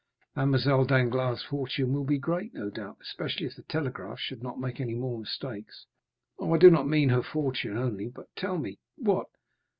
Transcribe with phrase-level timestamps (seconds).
[0.35, 4.79] "Mademoiselle Danglars' fortune will be great, no doubt, especially if the telegraph should not make
[4.81, 5.85] any more mistakes."
[6.39, 9.27] "Oh, I do not mean her fortune only; but tell me——" "What?"